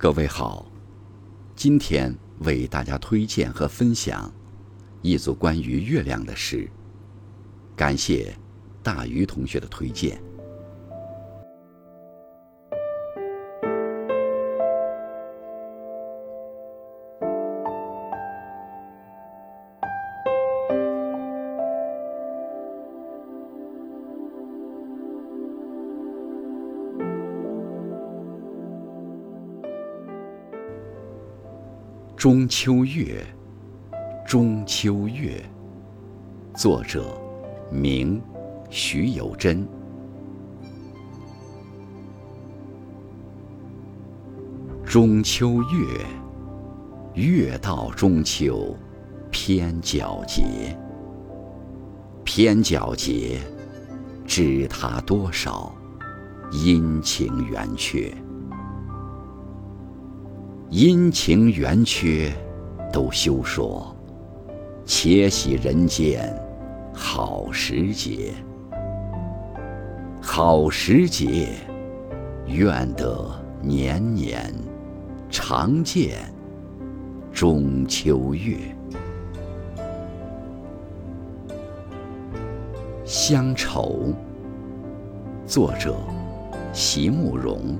[0.00, 0.64] 各位好，
[1.56, 4.32] 今天为大家推荐和分享
[5.02, 6.70] 一组关于月亮的诗。
[7.74, 8.32] 感谢
[8.80, 10.22] 大鱼同学的推荐。
[32.18, 33.24] 中秋月，
[34.26, 35.40] 中秋月。
[36.52, 37.16] 作者：
[37.70, 38.20] 明，
[38.68, 39.64] 徐有贞。
[44.84, 46.04] 中秋月，
[47.14, 48.76] 月到中秋
[49.30, 50.76] 偏皎洁。
[52.24, 53.38] 偏皎洁，
[54.26, 55.72] 知它多少
[56.50, 58.12] 阴晴圆缺。
[60.70, 62.30] 阴晴圆缺，
[62.92, 63.94] 都休说。
[64.84, 66.34] 且喜人间
[66.92, 68.34] 好时节，
[70.20, 71.48] 好时节，
[72.46, 73.30] 愿得
[73.62, 74.52] 年年
[75.30, 76.18] 常见
[77.32, 78.58] 中秋月。
[83.06, 84.12] 乡愁，
[85.46, 85.96] 作者
[86.74, 87.74] 席慕容。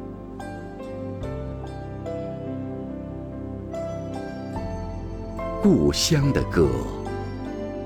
[5.71, 6.67] 故乡的歌，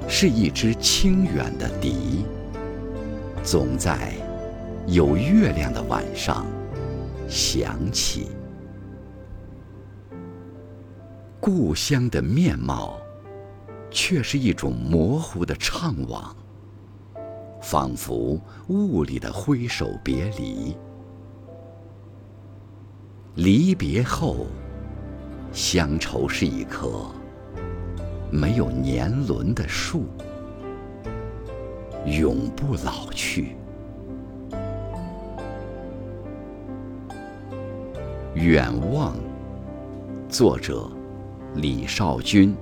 [0.07, 2.25] 是一支清远的笛，
[3.43, 4.13] 总在
[4.87, 6.47] 有月亮的晚上
[7.29, 8.29] 响起。
[11.41, 12.97] 故乡的面貌，
[13.91, 16.31] 却是一种模糊的怅惘，
[17.61, 20.77] 仿佛雾里的挥手别离。
[23.35, 24.47] 离别后，
[25.53, 27.11] 乡愁是一颗。
[28.35, 30.07] 没有年轮的树，
[32.07, 33.57] 永不老去。
[38.33, 39.15] 远望，
[40.31, 40.91] 作者
[41.57, 42.57] 李少君。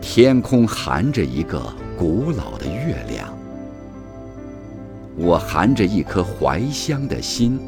[0.00, 3.32] 天空含着一个古老的月亮，
[5.16, 7.60] 我含着一颗怀乡的心，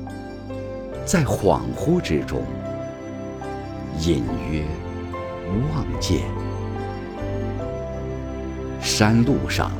[1.04, 2.42] 在恍惚之中。
[4.00, 4.64] 隐约
[5.72, 6.22] 望见
[8.80, 9.72] 山路上，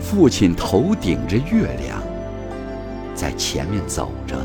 [0.00, 2.00] 父亲头顶着月亮，
[3.14, 4.36] 在前面走着，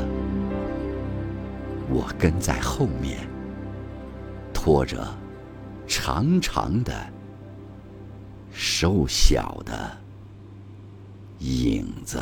[1.88, 3.18] 我跟在后面，
[4.52, 5.06] 拖着
[5.86, 6.92] 长长的、
[8.50, 9.96] 瘦小的
[11.38, 12.18] 影子。